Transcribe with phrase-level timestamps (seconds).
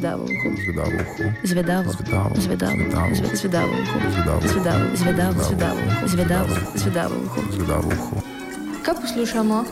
[0.00, 0.56] Звідавуху.
[0.56, 1.22] Звідавуху.
[1.44, 1.90] Звідаву.
[1.92, 2.36] Звідаву.
[2.40, 2.76] Звідаву.
[2.76, 3.14] Звідаву.
[3.14, 4.00] Звід- Звідавуху.
[4.12, 4.48] Звідавуху.
[4.48, 4.96] Звідаву.
[4.96, 5.40] Звідаву.
[5.42, 6.08] Звідавуху.
[6.08, 6.08] Звідаву.
[6.08, 6.54] Звідавуху.
[6.78, 7.40] Звідавуху.
[7.52, 8.22] Звідавуху.
[8.84, 9.64] Kaj poslušamo?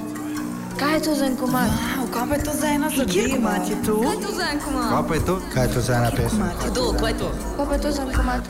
[0.81, 1.69] Kaj je to za en komad?
[1.69, 3.37] Wow, kaj pa je to za ena Kjer zadeva?
[3.37, 3.95] komat je to?
[4.01, 4.89] Kaj je to za en komad?
[4.93, 5.35] Kaj pa je to?
[5.55, 6.41] Kaj je to za ena pesem?
[6.71, 7.29] Kdo, kaj je to?
[7.57, 8.43] Kaj pa je to za en komad?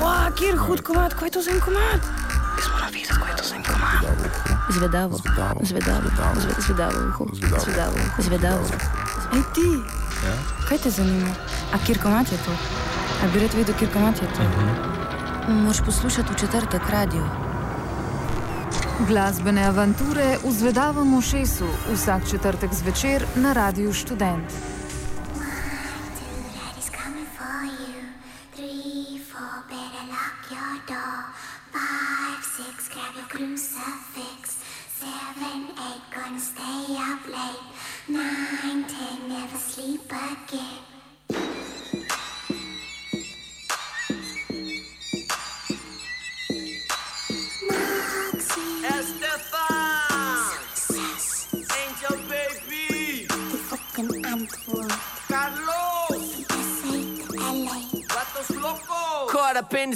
[0.00, 2.00] Wow, kjer hud komat, kaj je to za en komat?
[2.58, 3.62] Jaz moram vedeti, kaj je to za en.
[4.74, 5.14] Звідаву.
[5.22, 5.60] Звідаву.
[5.64, 7.24] Звід- Звідавуху.
[7.34, 7.60] Звідаву.
[7.66, 8.22] Звідавуху.
[8.22, 8.64] Звідаву.
[9.36, 9.68] Ej ti,
[10.68, 11.30] kaj te zanima?
[11.72, 12.52] A kjer komat je to?
[13.24, 14.42] A bi rad vedel, kjer komat je to?
[15.52, 17.24] Moš poslušati v četrtek radio.
[19.08, 24.77] Glasbene avanture v Zvedavem ušesu vsak četrtek zvečer na Radiu Študent.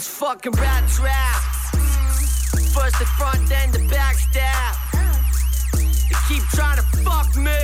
[0.02, 1.42] This fucking rat trap.
[2.74, 4.74] First the front, then the back stab.
[5.72, 7.62] They keep trying to fuck me.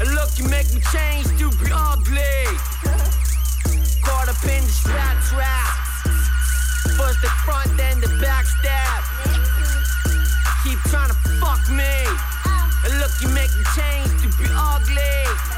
[0.00, 2.42] And look, you make me change to be ugly.
[4.02, 5.70] Caught up in this rat trap.
[6.98, 9.02] First the front, then the back stab.
[10.64, 11.94] Keep trying to fuck me.
[12.84, 15.53] And look, you make me change to be ugly.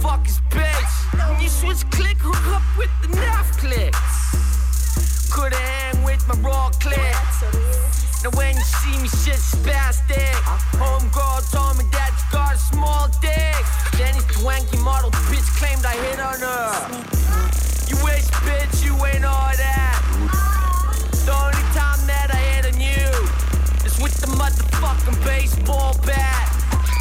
[0.00, 1.42] Fuck his bitch.
[1.42, 5.30] You switch click, hook up with the NAF clicks.
[5.30, 7.16] Coulda hang with my raw click.
[8.22, 10.34] Now when you see me, shit spastic.
[10.78, 13.64] Homegirl told me that you got a small dick.
[13.98, 16.70] Then his twanky model bitch claimed I hit on her.
[17.88, 19.98] You wish, bitch, you ain't all that.
[21.26, 23.08] The only time that I hit on you
[23.84, 26.46] is with the motherfucking baseball bat.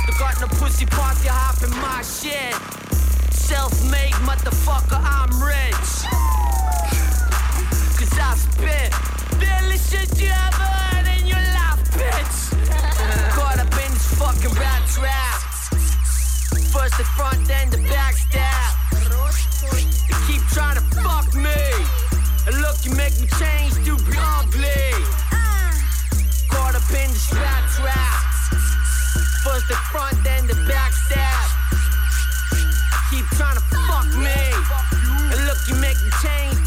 [0.08, 2.81] The got no pussy party hopping my shit.
[3.52, 6.08] Self-made motherfucker, I'm rich.
[8.00, 8.92] Cause I spit
[9.42, 12.56] the shit you ever heard in your life, bitch.
[13.36, 15.42] Caught up in this fucking rat trap.
[16.72, 18.72] First the front, then the back stab.
[19.68, 21.52] They keep trying to fuck me.
[22.48, 24.96] And look, you make me change to be ugly.
[26.48, 28.16] Caught up in this rat trap.
[29.44, 31.51] First the front, then the back stab.
[33.12, 34.32] Keep trying to fuck me.
[35.32, 36.61] And look, you make me change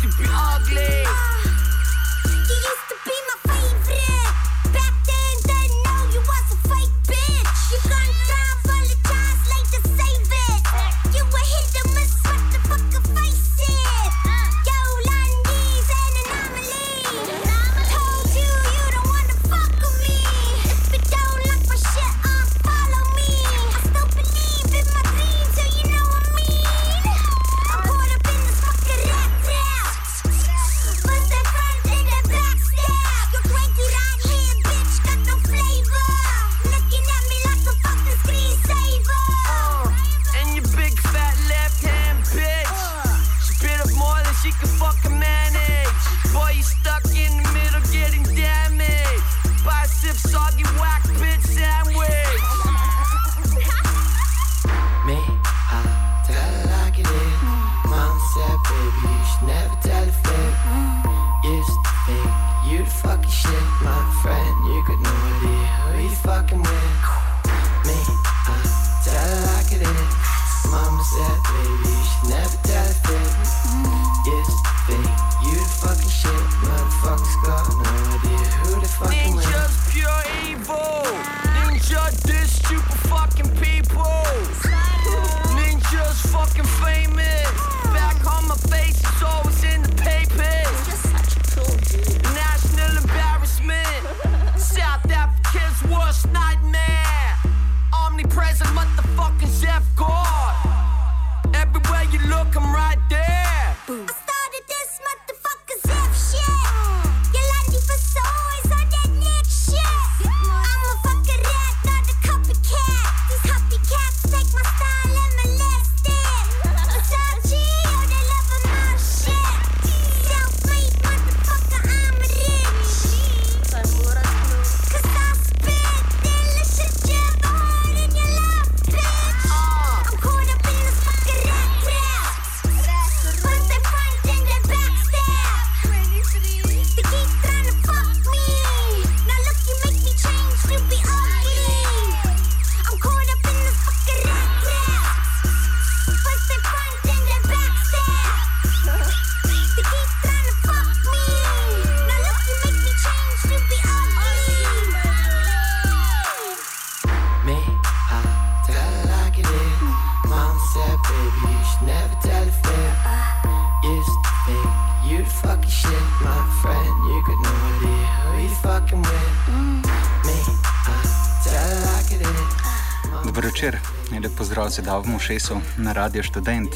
[173.64, 173.80] večer,
[174.12, 176.68] lep pozdrav se da v Šesu na Radio Student.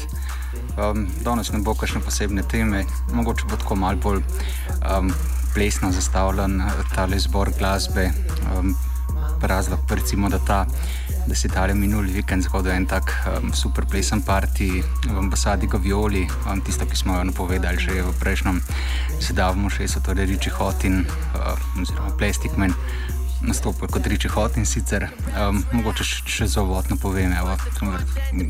[0.77, 4.23] Um, danes ne bo kakšne posebne teme, mogoče bo tako mal bolj
[4.97, 5.11] um,
[5.53, 8.09] plesno zastavljen eh, ta zbor glasbe.
[8.57, 8.75] Um,
[9.41, 10.65] razlog recimo, da, ta,
[11.27, 16.27] da si tale minuli vikend zgodil en tak um, super plesen parti v ambasadi Gavioli,
[16.49, 18.61] um, tisto, ki smo jo napovedali že v prejšnjem
[19.21, 22.73] sedavmu Šesu, torej Riči Hotin uh, oziroma Plastic Man
[23.49, 27.57] nastopil kot Riči Hot in sicer um, mogoče še za uvodno povem, evo,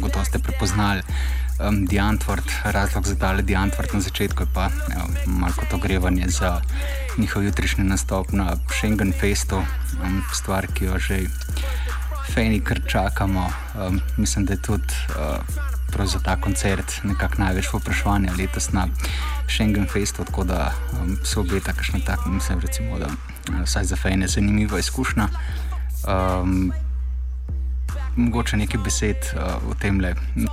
[0.02, 1.04] gotovo ste prepoznali
[1.60, 5.08] um, Diantwort, razlog za tale Diantwort na začetku je pa evo,
[5.40, 6.60] malo kot ogrevanje za
[7.18, 9.64] njihov jutrišnji nastop na Schengen Festu,
[10.04, 11.24] um, stvar, ki jo že
[12.34, 13.50] fejni kar čakamo.
[13.76, 18.88] Um, mislim, da je tudi uh, za ta koncert nekako največ vprašanja letos na
[19.50, 23.08] Schengen Festu, tako da um, se obeta kakšna taka, mislim, recimo, da
[23.64, 25.28] vsaj za fejne, zanimiva izkušnja.
[26.08, 26.72] Um,
[28.16, 30.02] mogoče nekaj besed uh, o tem,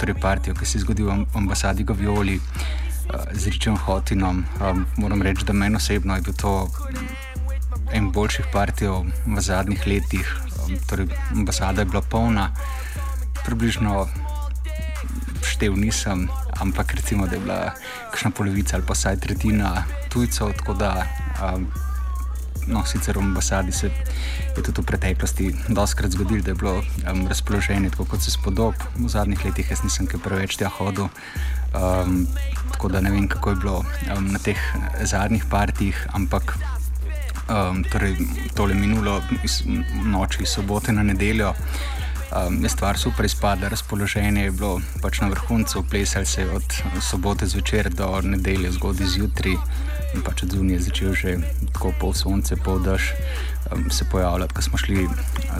[0.00, 4.44] torej partijo, ki se je zgodila v ambasadi Gavioli uh, z Richardom Hotinom.
[4.60, 6.68] Um, moram reči, da meni osebno je bil to
[7.92, 8.88] en boljših partij
[9.26, 10.36] v zadnjih letih.
[10.66, 12.50] Um, torej, ambasada je bila polna,
[13.44, 14.08] približno
[15.46, 16.28] štev nisem,
[16.60, 17.74] ampak recimo, da je bila
[18.10, 20.52] kakšna polovica ali pa vsaj tretjina tujcev.
[20.66, 21.70] Um,
[22.66, 23.90] no, sicer v ambasadi se
[24.56, 26.82] je tudi v preteklosti doskrat zgodilo, da je bilo
[27.12, 28.74] um, razpoloženje tako, kot se spodob.
[28.96, 31.08] V zadnjih letih jaz nisem kaj preveč tja hodil.
[31.76, 32.26] Um,
[32.72, 33.78] tako da ne vem, kako je bilo
[34.16, 34.58] um, na teh
[35.02, 36.58] zadnjih partijih, ampak
[37.48, 38.16] um, torej,
[38.54, 39.62] tole minulo iz
[40.04, 41.54] noči sobote na nedeljo.
[42.26, 46.64] Um, je stvar super izpadla, razpoloženje je bilo pač na vrhuncu, plesali se od
[47.00, 49.54] sobote zvečer do nedelje zgodaj zjutraj
[50.24, 51.38] pač od zunije začel že
[51.72, 53.12] tako pol sonce, pol dež
[53.72, 55.08] um, se pojavljati, ko smo šli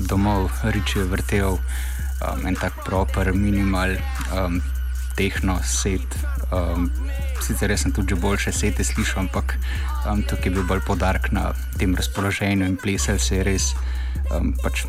[0.08, 3.96] domov, riče vrtel um, en tak proper, minimal,
[4.32, 4.62] um,
[5.16, 6.18] tehno set.
[6.52, 6.90] Um,
[7.42, 9.56] sicer sem tudi boljše sete slišal, ampak
[10.06, 13.72] um, tukaj je bil bolj podarek na tem razpoloženju in plesal se je res
[14.30, 14.84] um, pač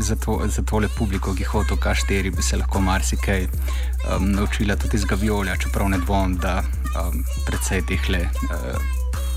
[0.00, 4.76] za, to, za tole publiko, ki hoče v K4, bi se lahko marsikaj um, naučila
[4.76, 6.62] tudi iz Gaviolja, čeprav ne dvomim, da
[6.98, 8.78] um, predvsej teh le, uh,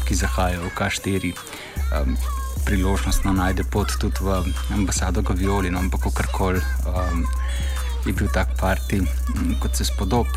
[0.07, 1.33] ki zahajajo v K4.
[1.93, 2.17] Um,
[2.67, 4.43] Priložnostno najde pot tudi v
[4.75, 7.23] ambasado Gavioli, no, ampak kakorkoli um,
[8.03, 8.99] je bil tak parti,
[9.63, 10.27] kot se spodob.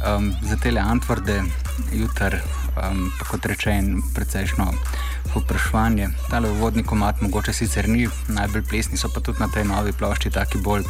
[0.00, 1.44] Um, za te Antvarde,
[1.92, 2.40] jutri,
[2.80, 4.72] um, kot rečeno, precejšno
[5.36, 6.08] vprašanje.
[6.30, 10.30] Ta vodni komat mogoče sicer ni najbolj plesni, so pa tudi na tej novi plošči
[10.30, 10.84] taki bolj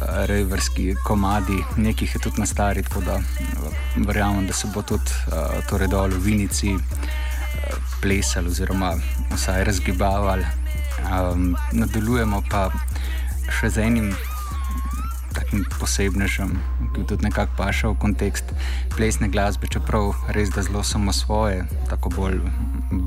[0.00, 5.10] reverski komadi, nekih je tudi na stari, tako da uh, verjamem, da se bo tudi
[5.26, 6.82] uh, torej dol v Vinici uh,
[8.02, 8.94] plesal oziroma
[9.34, 10.44] vsaj razgibaval.
[11.02, 12.70] Um, nadaljujemo pa
[13.50, 14.12] še z enim
[15.32, 16.54] takim posebnežem,
[16.94, 18.52] ki tudi nekako paša v kontekst
[18.96, 22.40] plesne glasbe, čeprav res da zelo samo svoje, tako bolj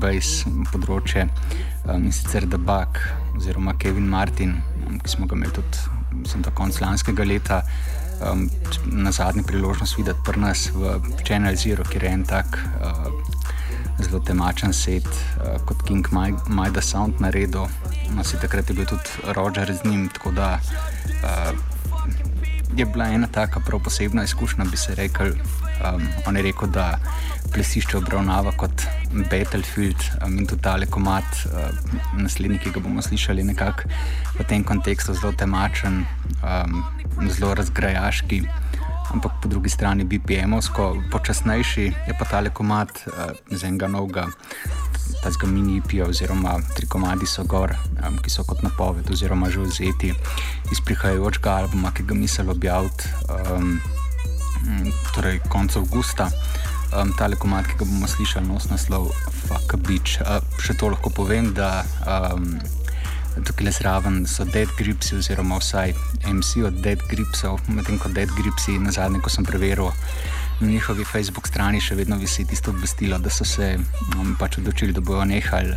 [0.02, 1.28] bejs področje.
[1.86, 2.98] Um, in sicer Bug
[3.36, 7.62] oziroma Kevin Martin, um, ki smo ga imeli tudi mislim, do konca lanskega leta.
[8.16, 8.50] Um,
[8.86, 13.12] na zadnji priložnosti videti pri nas v Channel Zero, ki je en tak uh,
[14.00, 16.06] zelo temačen set, uh, kot King
[16.48, 17.68] Majda Sound naredil.
[18.16, 21.75] No, takrat je bil tudi Roger z njim, tako da uh,
[22.74, 25.26] je bila ena taka prav posebna izkušnja, bi se rekel.
[25.26, 26.98] Um, on je rekel, da
[27.52, 28.82] plesišče obravnava kot
[29.30, 33.88] Battlefield um, in tudi tale komat, uh, naslednji, ki ga bomo slišali, nekako
[34.38, 36.04] v tem kontekstu zelo temačen,
[36.42, 36.82] um,
[37.30, 38.42] zelo razgrajaški,
[39.12, 44.26] ampak po drugi strani BPM-ovsko počasnejši, je pa tale komat uh, z enega novega
[45.22, 47.74] ta zga mini IP, oziroma tri komadi so gor,
[48.06, 50.12] um, ki so kot napoved, oziroma že vzeti
[50.72, 53.80] iz prihajajočega albuma, ki ga mislim objaviti um,
[55.14, 56.30] torej konec avgusta.
[56.94, 59.10] Um, Ta komad, ki ga bomo slišali, nosi naslov
[59.46, 60.20] Fuck a Beach.
[60.22, 62.54] Uh, še to lahko povem, da um,
[63.44, 65.92] tukaj le zraven so Dead Gripsi, oziroma vsaj
[66.30, 69.90] MC od Dead Gripsov, medtem ko Dead Gripsi na zadnje, ko sem preveril
[70.60, 74.92] na njihovi Facebook strani še vedno visi tisto obvestilo, da so se um, pač odločili,
[74.92, 75.76] da bodo nehali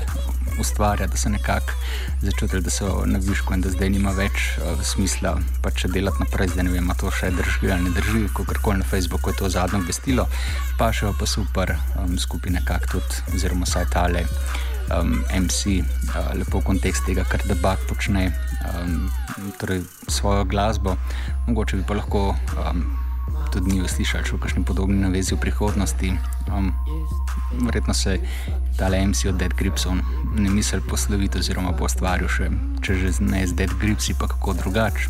[0.60, 1.76] ustvarjati, da so nekako
[2.22, 6.54] začutili, da so na višku in da zdaj nima več uh, smisla pač delati naprej.
[6.54, 9.52] Zdaj ne vem, ali to še drži ali ne drži, kakorkoli na Facebooku je to
[9.52, 10.30] zadnje obvestilo,
[10.80, 14.26] pa še pa super um, skupaj nekako tudi, oziroma vsaj tale.
[14.90, 18.32] Um, MC, uh, lepo v kontekstu tega, kar debak počne,
[18.72, 19.12] um,
[19.62, 20.96] torej svojo glasbo,
[21.46, 22.24] mogoče bi pa lahko
[22.58, 22.82] um,
[23.52, 26.14] tudi ni slišali o kakšni podobni navezi v prihodnosti.
[26.54, 26.74] Um,
[27.66, 28.20] verjetno se
[28.78, 29.94] tale MC od Dead Gripsov
[30.36, 32.50] ne misli posloviti oziroma bo ustvaril še,
[32.82, 35.10] če že ne z Dead Gripsi, pa kako drugače.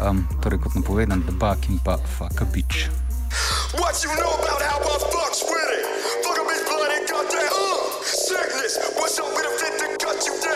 [0.00, 2.88] Um, torej kot napovedan, debak in pa fuck a bitch.
[3.80, 5.86] What you know about how I fucks with it?
[6.24, 8.74] Fuck a bitch blood and goddamn uh, sickness.
[8.96, 10.51] What's up with a fit to cut you down?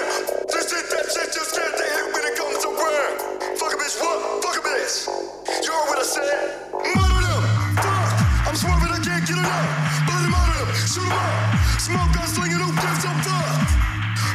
[4.87, 5.07] this.
[5.07, 6.71] You heard what I said?
[6.73, 7.43] Murder them!
[7.83, 8.47] Fuck!
[8.47, 9.67] I'm swerving, I can't get enough.
[10.07, 11.81] Bloody murder them, shoot them up.
[11.83, 13.67] Smoke, guns slinging, who gives a fuck?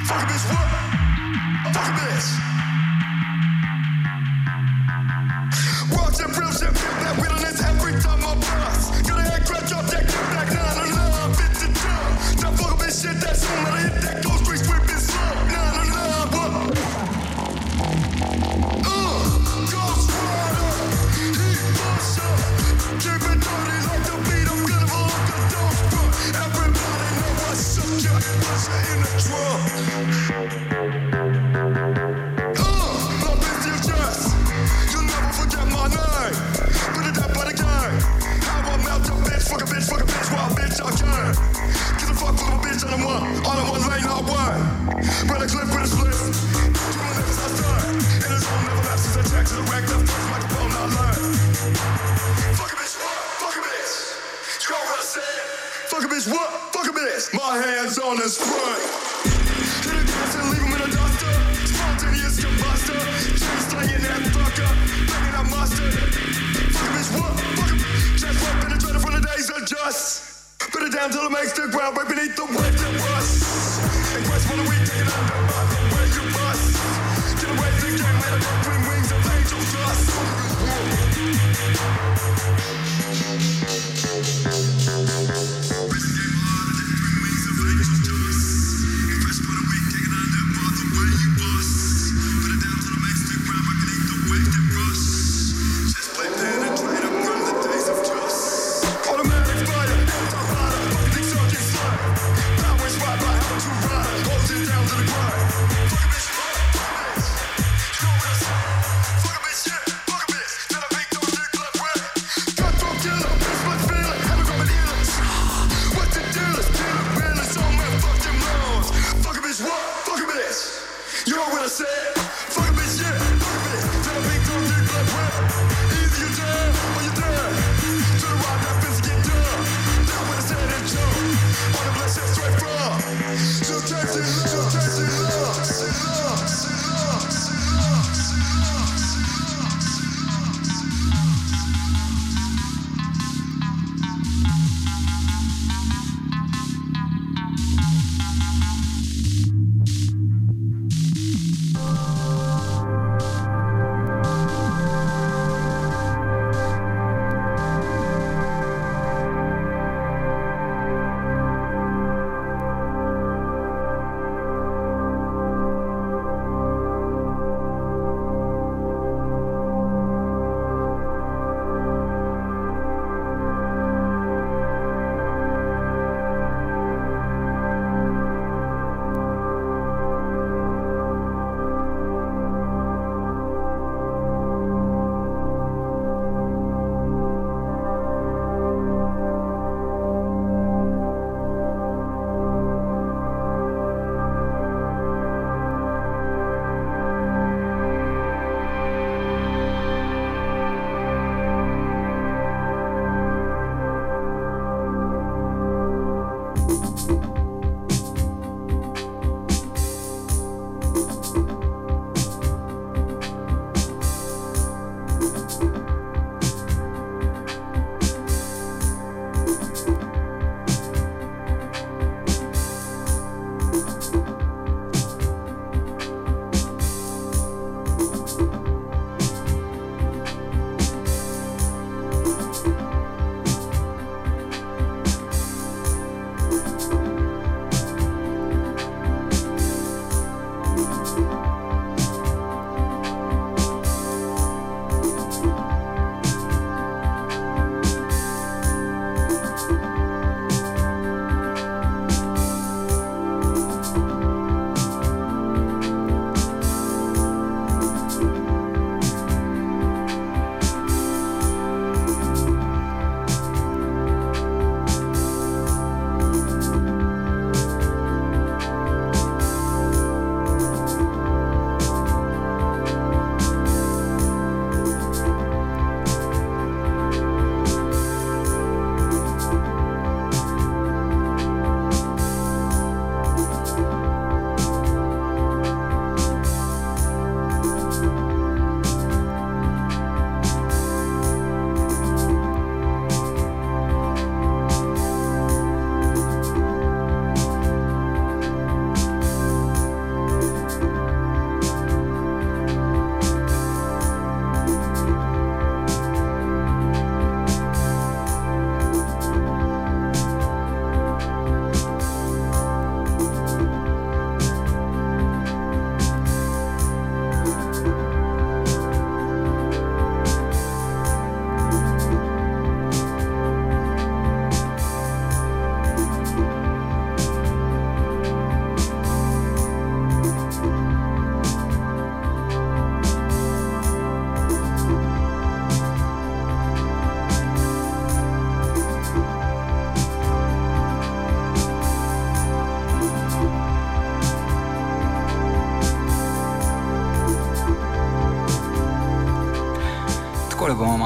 [0.07, 0.67] Fuck a bitch, what?
[1.71, 2.60] Fuck a bitch.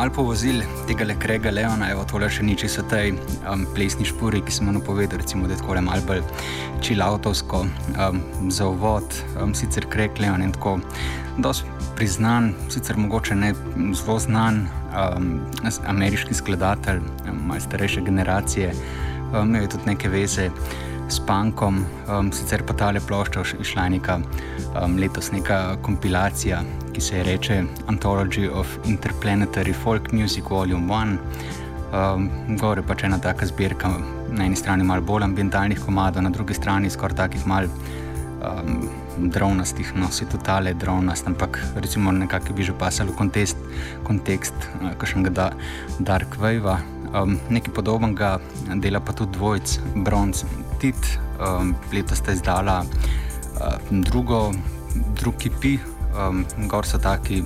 [0.06, 3.16] Malo povozili tega le Krega Leona, evo tole še niči so tej
[3.50, 6.22] um, plesni špuri, ki smo napovedali, recimo, da je tako malo bolj
[6.86, 8.20] čilautovsko um,
[8.54, 9.18] za uvod.
[9.42, 10.78] Um, sicer Kreg Leon in tako
[11.42, 11.66] dosti
[11.98, 13.54] priznan, sicer mogoče ne
[13.98, 15.40] zelo znan um,
[15.88, 18.76] ameriški skladatelj, um, malo starejše generacije,
[19.34, 20.52] um, imel je tudi neke veze
[21.08, 26.64] s Pankom, um, sicer pa tale plošča išla neka um, letos neka kompilacija,
[26.94, 31.18] ki se imenuje Anthology of Interplanetary Folk Music Volume 1.
[31.94, 33.92] Um, Gore pač ena taka zbirka,
[34.32, 39.94] na eni strani malo bolj ambientalnih komadov, na drugi strani skoraj takih mal um, dronastih,
[39.96, 43.58] no si tudi tale dronast, ampak recimo nekako bi že pasal v kontekst,
[44.04, 45.50] kontekst uh, kakšnega da,
[46.00, 46.82] Dark Wave.
[47.16, 48.40] Um, nekaj podobnega
[48.82, 54.52] dela pa tudi dvojc, Bronze Tit, um, letos sta izdala uh, drugo,
[55.16, 55.78] drugi pi.
[56.16, 57.42] Um, gor so taki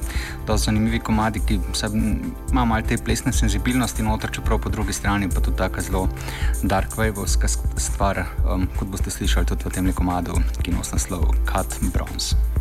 [0.46, 5.42] zelo zanimivi komadi, ki imajo malo te plesne senzibilnosti, noter, čeprav po drugi strani pa
[5.42, 6.04] tudi tako zelo
[6.62, 11.82] dark waveovska stvar, um, kot boste slišali tudi v tem komadu, ki nosi naslov Cut
[11.90, 12.59] Bronze.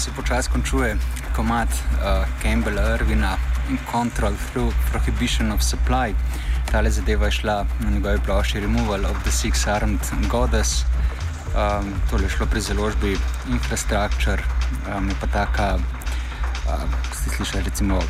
[0.00, 0.96] Se počasi končuje
[1.36, 3.36] komat uh, Campbella Irvina
[3.68, 6.14] in Control Through Prohibition of Supply.
[6.70, 10.84] Tale zadeva je šla na njegovi plošči Removal of the Six Armed Goddess.
[11.52, 13.18] Um, tole je šlo pri založbi
[13.50, 14.42] Infrastructure,
[14.96, 18.00] um, pa taka, um, ste slišali, recimo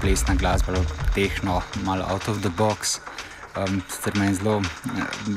[0.00, 0.80] plesna glasba,
[1.14, 3.00] tehno, malo out of the box.
[3.56, 4.64] Um, Sicer meni zelo uh,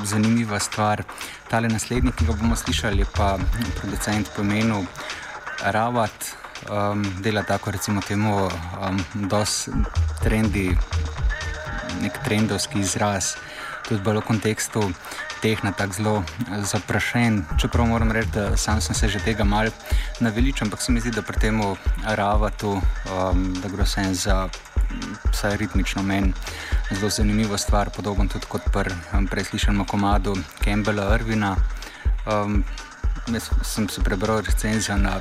[0.04, 1.04] zanimiva stvar.
[1.50, 3.38] Tale naslednji, ki ga bomo slišali, je pa
[3.82, 4.86] producent po imenu
[5.64, 6.36] Ravat,
[6.70, 8.50] um, dela tako recimo temu,
[8.82, 9.00] um,
[9.30, 9.70] dos
[10.24, 10.78] trendi,
[12.02, 13.36] nek trendovski izraz,
[13.88, 14.84] tudi bolj v kontekstu
[15.44, 16.24] tehna tako zelo
[16.72, 17.44] zaprašen.
[17.60, 19.68] Čeprav moram reči, da sam sem se že tega mal
[20.20, 21.62] naveličal, ampak se mi zdi, da pri tem
[22.04, 24.50] Ravatu, um, da gre vse za
[25.32, 26.34] vsaj ritmično meni
[26.92, 31.56] zelo zanimivo stvar, podobno tudi kot pri um, preslišanem komadu Campbella Irvina.
[32.26, 32.64] Um,
[33.32, 35.20] Jaz sem se prebral recenzijo na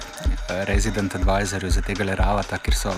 [0.49, 2.95] Resident Advisorju za tega Ravata, kjer so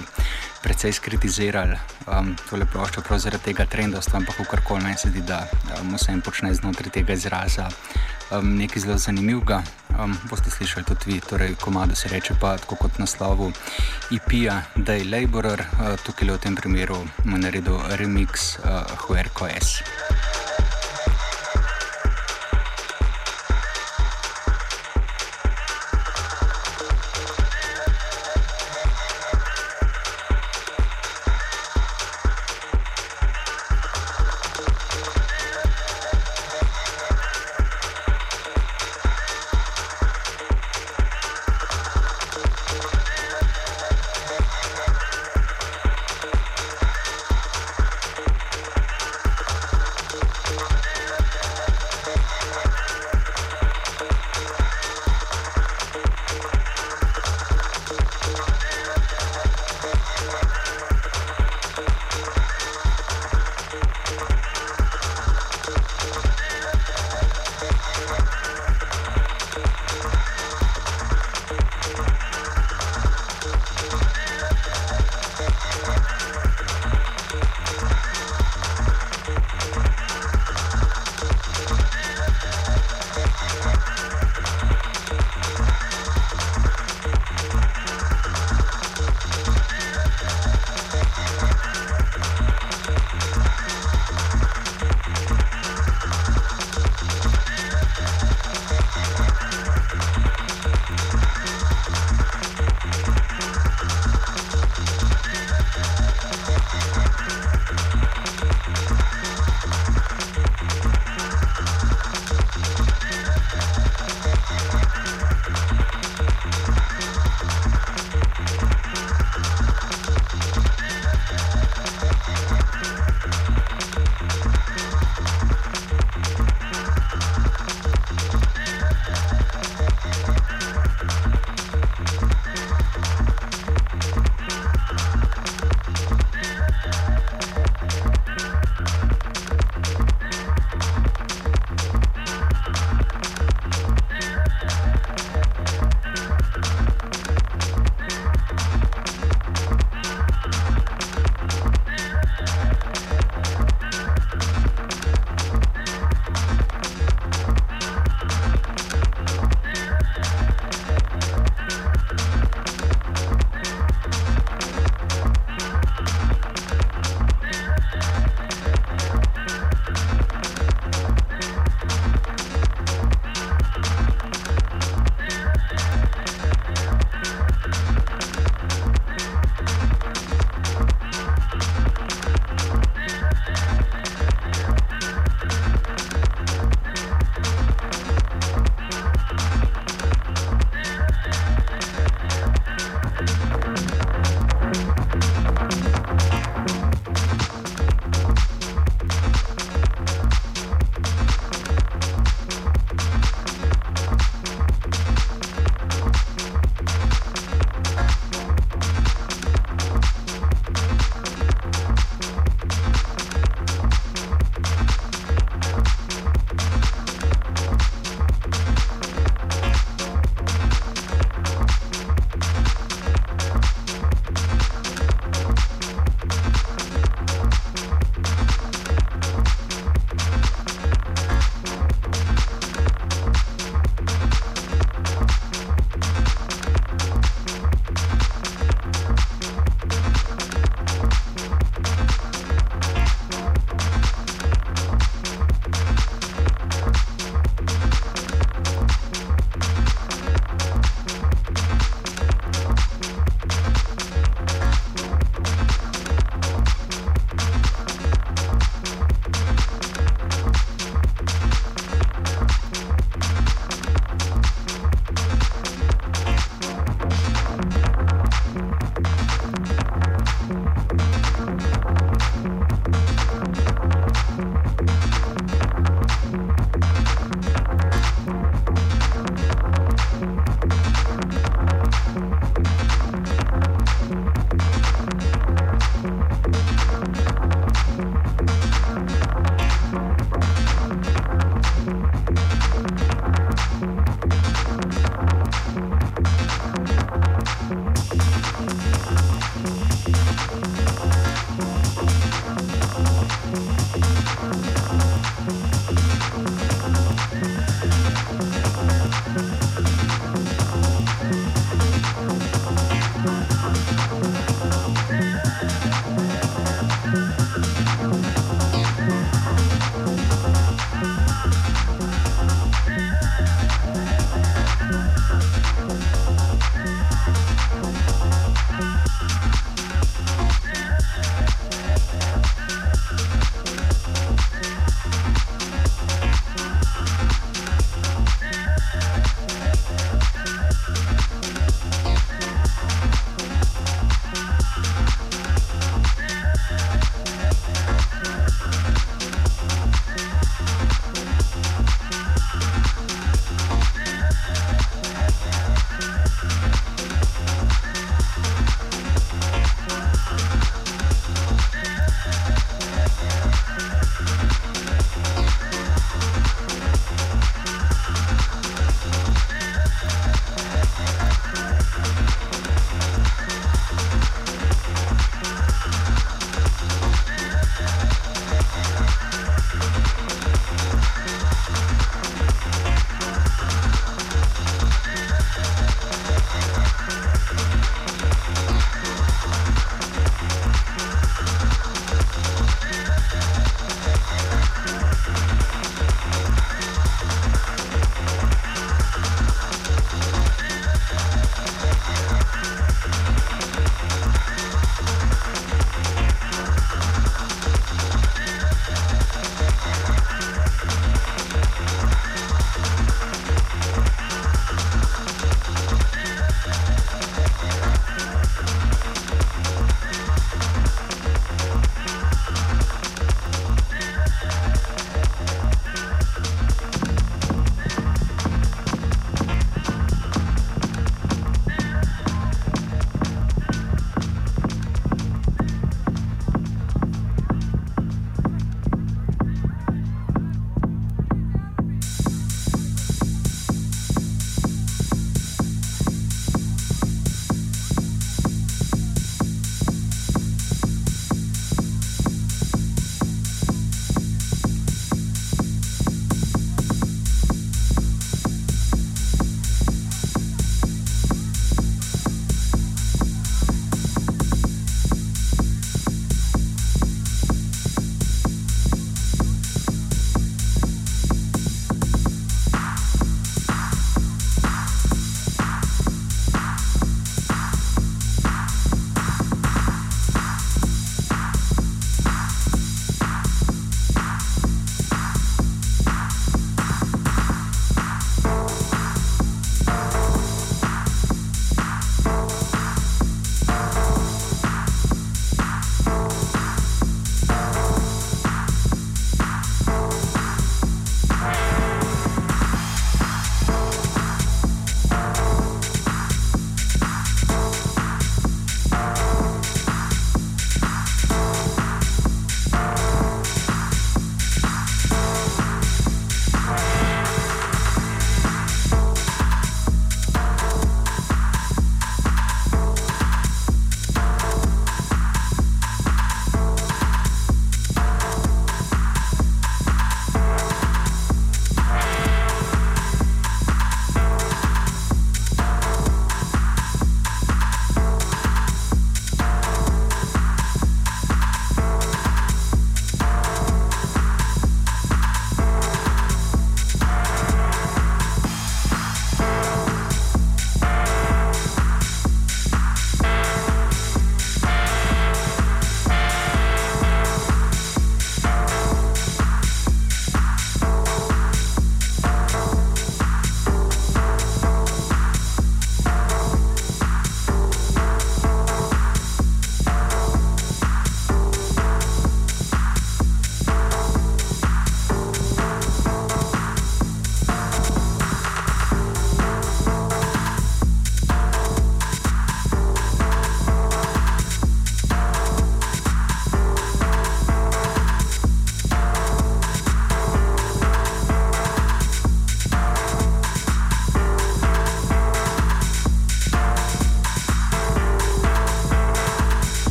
[0.63, 1.77] precej skritizirali
[2.09, 5.43] um, tole ploščo prav zaradi tega trendovstva, ampak kakorkoli meni se zdi, da
[5.81, 7.69] um, vse jim počne znotraj tega izraza
[8.31, 9.61] um, nekaj zelo zanimivega.
[9.99, 13.53] Um, boste slišali tudi vi, torej komado se reče pa tako kot naslovu
[14.11, 19.85] IP-a Day Laborer, uh, tukaj v tem primeru mu naredil remix uh, Huerco S.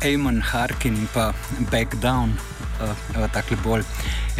[0.00, 1.32] Eamon Harkin in pa
[1.70, 2.32] Back Down,
[2.80, 3.84] uh, tako bolj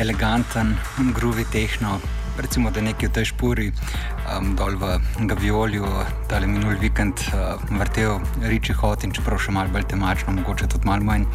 [0.00, 0.76] eleganten,
[1.12, 2.00] groovy tehno.
[2.40, 3.66] Recimo, da nekaj v tej špuri,
[4.28, 4.98] um, dol v
[5.28, 5.86] Gaviolju,
[6.28, 10.68] da je minul vikend uh, vrtel Riči Hot in čeprav še malo bolj temačno, mogoče
[10.70, 11.26] tudi malo manj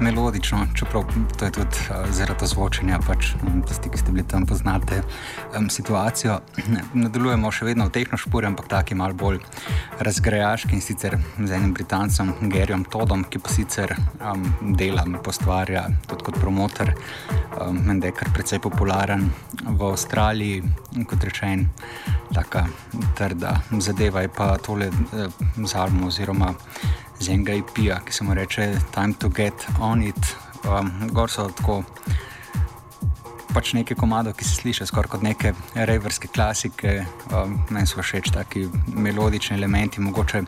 [0.00, 1.04] melodično, čeprav
[1.36, 5.02] to je tudi uh, zaradi zvočenja, pač um, tisti, ki ste bili tam, poznate
[5.56, 6.40] um, situacijo.
[6.94, 9.40] Nadaljujemo še vedno v tehno špuri, ampak taki malo bolj
[10.00, 14.46] razgrajaški in sicer z enim britancem, Gerjem Todom, ki pa sicer um,
[14.78, 16.94] dela, postvarja tudi kot promotor,
[17.60, 19.28] um, menda je kar precej popularen
[19.66, 20.62] v Avstraliji.
[21.10, 21.68] Kot rečen,
[22.34, 22.64] tako
[23.18, 25.28] trda zadeva je pa tole eh,
[25.66, 26.54] z albumom oziroma
[27.20, 30.36] z enega IP-ja, ki se mu reče Time to Get On It.
[30.64, 31.82] Um, gor so tako
[33.54, 37.04] pač neke komado, ki se slišijo skoraj kot neke reverske klasike.
[37.34, 40.42] Um, meni so všeč taki melodični elementi, mogoče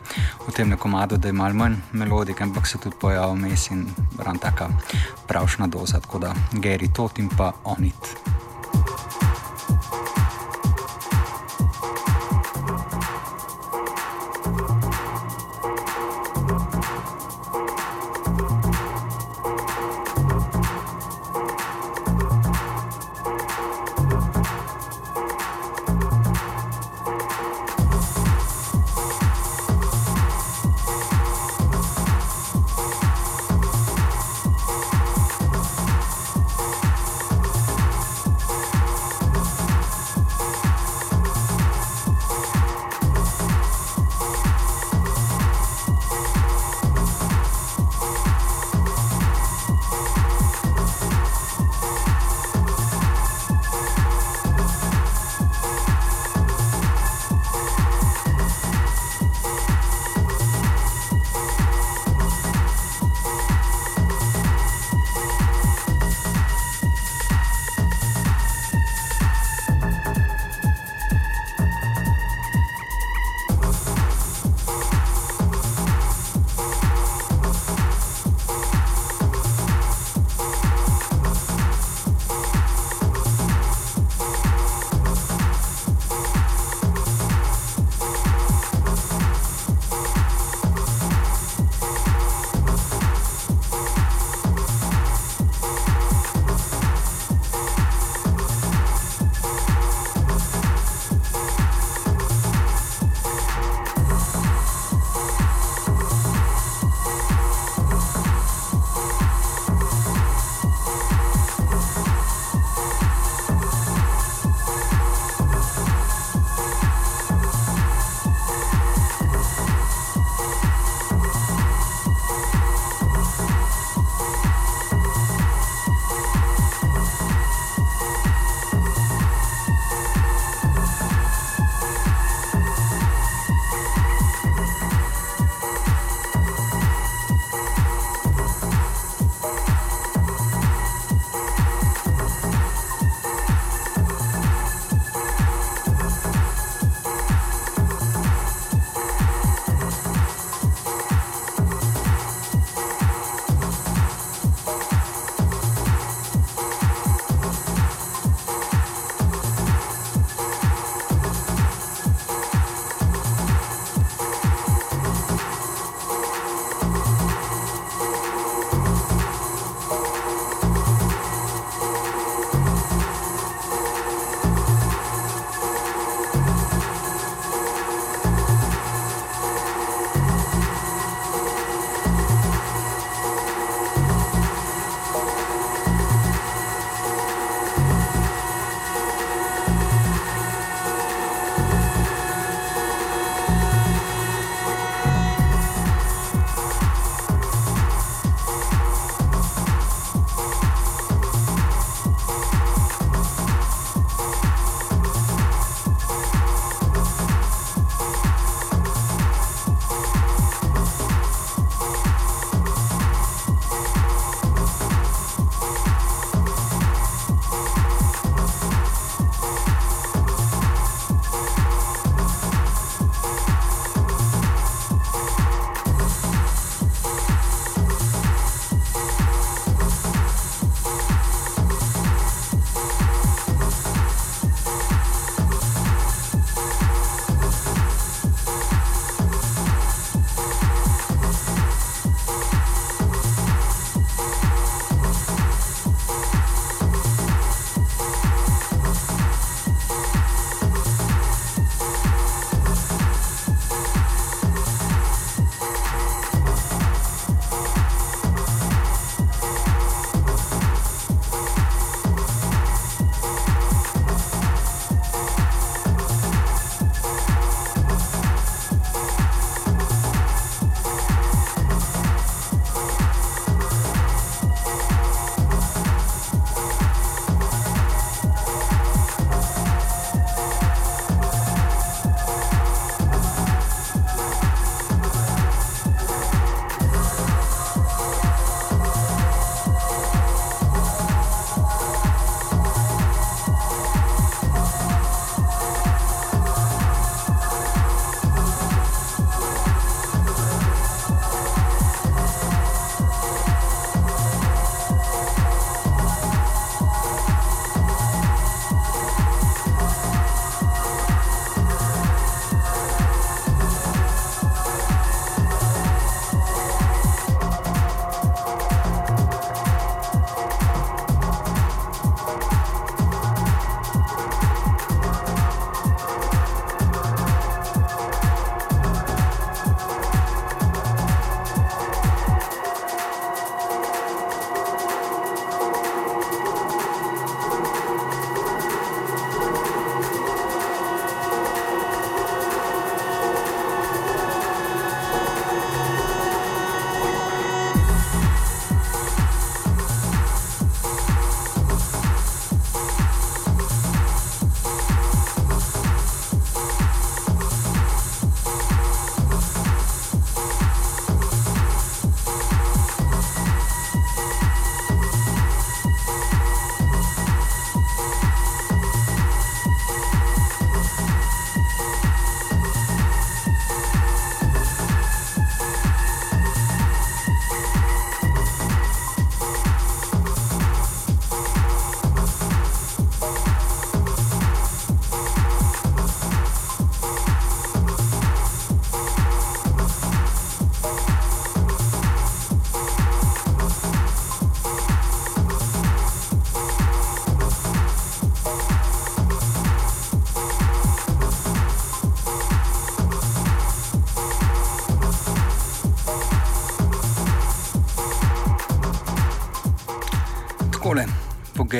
[0.47, 3.85] v tem komadu, da je malo manj melodik, ampak se tudi pojavlja vmes in
[4.25, 4.69] ran taka
[5.27, 8.15] pravšna doza, tako da Gary Tot in pa On It.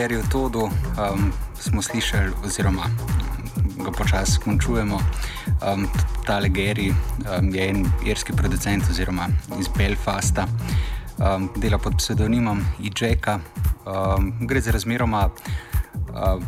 [0.04, 2.84] Garyju Todu um, smo slišali, oziroma
[3.84, 5.00] ga počasi končujemo.
[5.64, 5.88] Um,
[6.26, 9.28] tale Gary um, je en irski producent, oziroma
[9.60, 10.48] iz Belfasta,
[11.18, 13.40] um, dela pod pseudonimom Ijeka.
[13.86, 15.30] Um, gre za razmeroma.
[16.12, 16.44] Uh,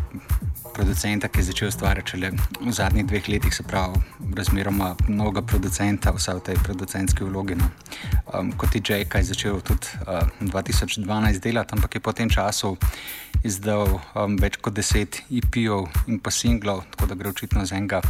[0.73, 4.01] producenta, ki je začel ustvarjati šele v zadnjih dveh letih, se pravi,
[4.35, 7.55] razmeroma mnogo producenta, vse v tej producentski vlogi.
[7.55, 7.69] No.
[8.33, 9.23] Um, kot je J.K.
[9.23, 12.75] začel tudi uh, 2012 delati, ampak je po tem času
[13.43, 18.01] izdal um, več kot deset IP-ov in pa singlov, tako da gre očitno za enega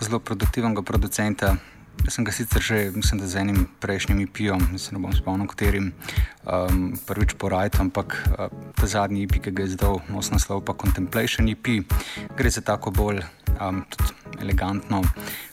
[0.00, 1.56] zelo produktivnega producenta.
[2.04, 5.46] Jaz sem ga sicer že, mislim, da z enim prejšnjim IP-om, mislim, ne bom spomnil,
[5.46, 5.92] katerim
[6.44, 10.72] um, prvič porajal, ampak uh, ta zadnji IP, ki ga je izdal, nos naslov pa
[10.72, 11.84] Contemplation IP,
[12.36, 13.20] gre za tako bolj
[13.60, 13.84] um,
[14.40, 15.02] elegantno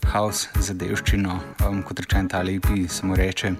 [0.07, 1.35] house zadevščino,
[1.67, 3.53] um, kot rečem, ta IP se mu reče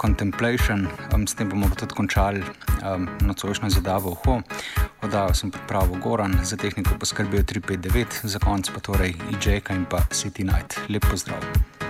[0.00, 0.88] Contemplation.
[1.14, 2.42] Um, s tem bomo tudi končali
[2.82, 4.16] um, nocojšnjo zadavo.
[4.24, 4.42] Ho.
[5.04, 10.04] Oddajo sem pripravil Goran, za tehniko poskrbel 359, za konec pa torej IJ-ka in pa
[10.10, 10.80] City Night.
[10.88, 11.83] Lep pozdrav!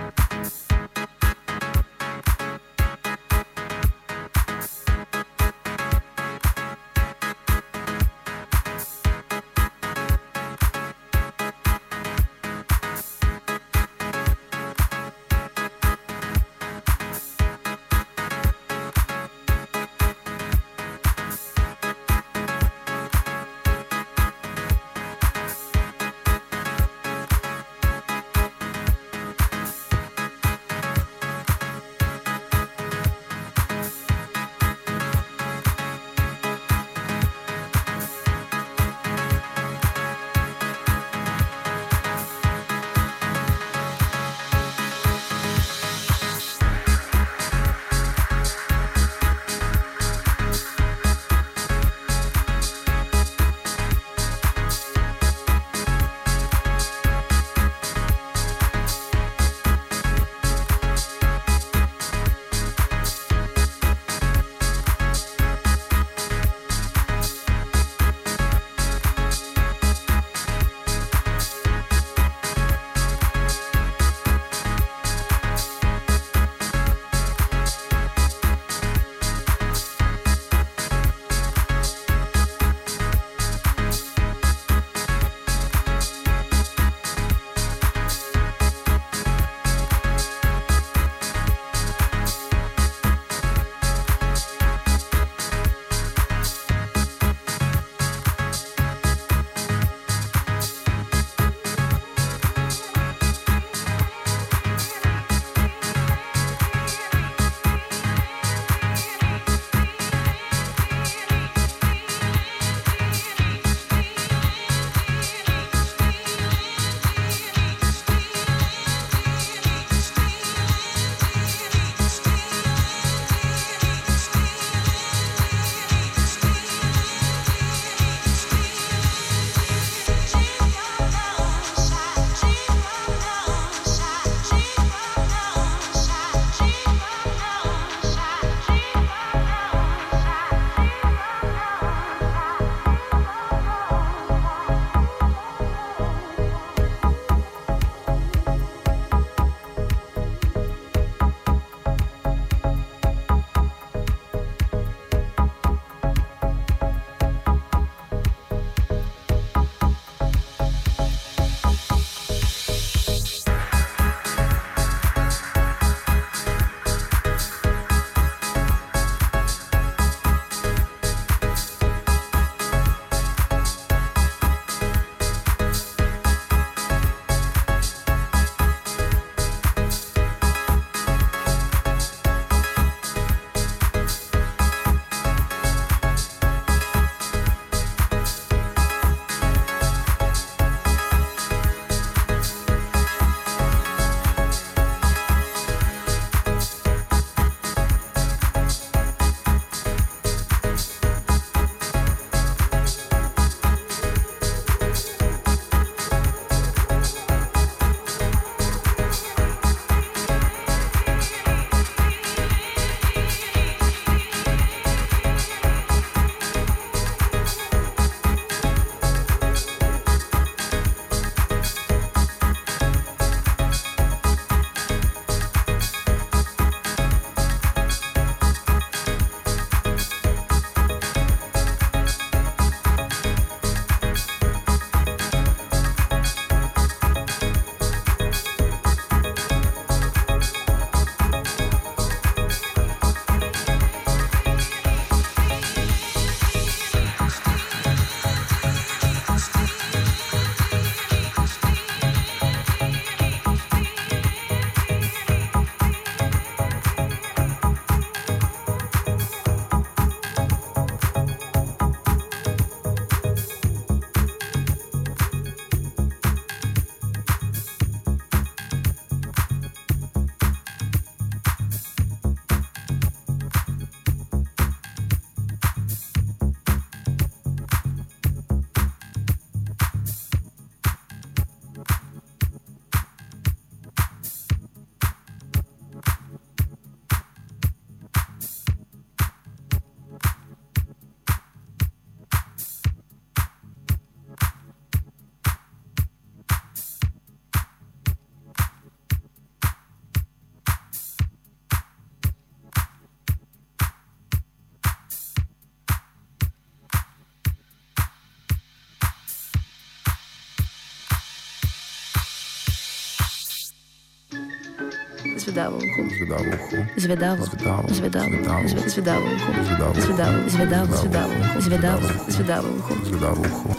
[315.45, 316.01] Zvedavo uho.
[316.09, 316.77] Zvedavo uho.
[316.97, 317.43] Zvedavo.
[317.45, 317.87] Zvedavo.
[317.89, 318.29] Zvedavo.
[318.29, 318.67] Zvedavo.
[318.67, 319.51] Zve- Zvedavo uho.
[319.61, 319.93] Zvedavo.
[319.99, 320.43] Zvedavo.
[320.47, 320.89] Zvedavo.
[320.89, 321.61] Zvedavo uho.
[321.61, 322.07] Zvedavo.
[322.27, 322.93] Zvedavo uho.
[323.05, 323.69] Zvedavo uho.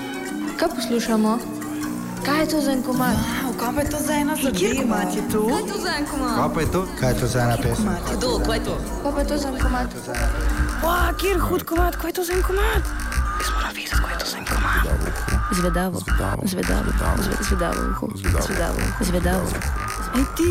[0.57, 1.33] Kaj poslušamo?
[2.25, 3.17] Kaj je to za en komad?
[3.57, 4.59] Kaj pa je to za ena zadeva?
[4.59, 5.41] Kjer komat je to?
[5.43, 6.35] Kaj je to za en komad?
[6.37, 6.81] Kaj pa je to?
[6.97, 7.87] Kaj je to za ena pesem?
[8.13, 8.75] Kdo, kaj je to?
[9.03, 9.87] Kaj pa je to za en komad?
[10.83, 12.83] Wow, kjer hud komat, kaj je to za en komat?
[13.37, 14.83] Jaz moram videti, kaj je to za en komat.
[15.53, 15.97] Zvedavo.
[15.99, 16.41] Zvedavo.
[16.45, 16.89] Zvedavo.
[17.19, 18.07] Zve- Zvedavo uho.
[18.15, 18.45] Zvedavo.
[18.45, 18.81] Zvedavo.
[19.01, 19.47] Zvedavo.
[20.15, 20.51] Ej ti,